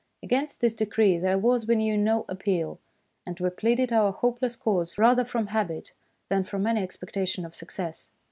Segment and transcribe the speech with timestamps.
[0.23, 2.79] Against this decree there was, we knew, no appeal;
[3.23, 5.91] and we pleaded our hopeless cause rather from habit
[6.27, 8.09] than from any expectation of success.